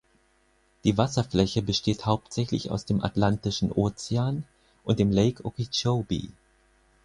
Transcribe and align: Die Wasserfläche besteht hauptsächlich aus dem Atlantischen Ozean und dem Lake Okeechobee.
Die 0.83 0.97
Wasserfläche 0.97 1.61
besteht 1.61 2.07
hauptsächlich 2.07 2.71
aus 2.71 2.85
dem 2.85 3.03
Atlantischen 3.03 3.71
Ozean 3.71 4.45
und 4.83 4.97
dem 4.97 5.11
Lake 5.11 5.45
Okeechobee. 5.45 6.29